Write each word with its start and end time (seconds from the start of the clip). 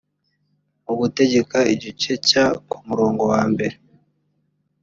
mu 0.83 0.93
gutegeka 0.99 1.57
igice 1.73 2.11
cya 2.27 2.45
ku 2.69 2.77
murongo 2.87 3.23
wa 3.31 3.41
mbere 3.51 3.75